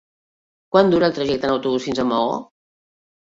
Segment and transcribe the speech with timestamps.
[0.75, 2.33] Quant dura el trajecte en autobús fins a Maó?